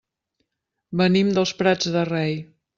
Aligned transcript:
Venim 1.03 1.31
dels 1.37 1.53
Prats 1.63 1.95
de 1.99 2.09
Rei. 2.13 2.37